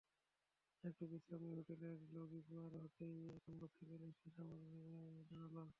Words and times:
একটু 0.83 1.03
বিশ্রাম 1.11 1.41
নিয়ে 1.41 1.57
হোটেলের 1.59 1.97
লবি 2.15 2.41
পার 2.47 2.71
হতেই 2.83 3.17
একটা 3.37 3.49
মোটরসাইকেল 3.53 4.01
এসে 4.09 4.27
সামনে 4.35 4.57
দাঁড়াল। 5.31 5.67